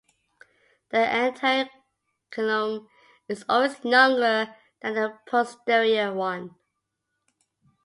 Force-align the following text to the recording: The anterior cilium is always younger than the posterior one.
The 0.89 0.97
anterior 0.97 1.69
cilium 2.31 2.87
is 3.27 3.45
always 3.47 3.79
younger 3.85 4.55
than 4.81 4.95
the 4.95 5.19
posterior 5.27 6.11
one. 6.11 6.55